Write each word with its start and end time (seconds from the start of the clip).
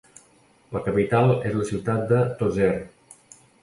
La 0.77 0.81
capital 0.87 1.35
és 1.51 1.59
la 1.61 1.69
ciutat 1.71 2.05
de 2.15 2.27
Tozeur. 2.43 2.77